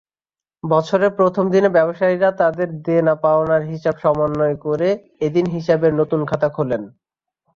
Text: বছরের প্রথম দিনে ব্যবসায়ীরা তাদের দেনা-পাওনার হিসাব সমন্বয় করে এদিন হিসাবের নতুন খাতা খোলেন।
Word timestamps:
বছরের 0.63 1.11
প্রথম 1.15 1.45
দিনে 1.49 1.69
ব্যবসায়ীরা 1.69 2.29
তাদের 2.31 2.67
দেনা-পাওনার 2.81 3.61
হিসাব 3.61 3.95
সমন্বয় 3.97 4.57
করে 4.57 4.89
এদিন 5.19 5.45
হিসাবের 5.49 5.91
নতুন 5.93 6.21
খাতা 6.25 6.49
খোলেন। 6.49 6.81